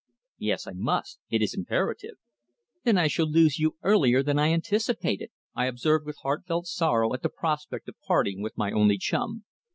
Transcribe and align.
"Yes, 0.39 0.65
I 0.65 0.71
must. 0.73 1.19
It 1.29 1.43
is 1.43 1.53
imperative." 1.53 2.15
"Then 2.85 2.97
I 2.97 3.05
shall 3.05 3.29
lose 3.29 3.59
you 3.59 3.75
earlier 3.83 4.23
than 4.23 4.39
I 4.39 4.51
anticipated," 4.51 5.29
I 5.53 5.67
observed 5.67 6.07
with 6.07 6.17
heart 6.23 6.47
felt 6.47 6.65
sorrow 6.65 7.13
at 7.13 7.21
the 7.21 7.29
prospect 7.29 7.87
of 7.87 7.99
parting 8.07 8.41
with 8.41 8.57
my 8.57 8.71
only 8.71 8.97
chum. 8.97 9.43